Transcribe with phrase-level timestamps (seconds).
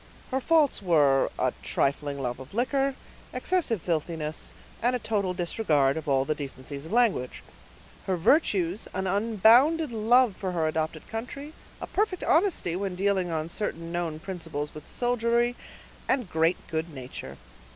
[0.31, 2.95] Her faults were, a trifling love of liquor,
[3.33, 7.43] excessive filthiness, and a total disregard of all the decencies of language;
[8.07, 11.53] her virtues, an unbounded love for her adopted country,
[11.93, 15.55] perfect honesty when dealing on certain known principles with the soldiery,
[16.09, 17.37] and great good nature.